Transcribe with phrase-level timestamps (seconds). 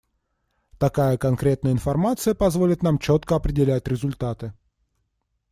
[0.79, 4.51] Такая конкретная информации позволит нам четко определять результаты.